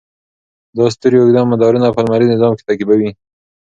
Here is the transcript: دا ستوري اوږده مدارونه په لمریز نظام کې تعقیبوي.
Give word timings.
دا 0.77 0.85
ستوري 0.93 1.17
اوږده 1.19 1.41
مدارونه 1.51 1.87
په 1.95 2.01
لمریز 2.05 2.29
نظام 2.33 2.51
کې 2.57 2.63
تعقیبوي. 2.67 3.09